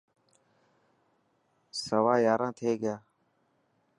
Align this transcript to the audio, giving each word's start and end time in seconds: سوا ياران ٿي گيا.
سوا 1.85 2.13
ياران 2.27 2.51
ٿي 2.57 2.71
گيا. 2.81 2.95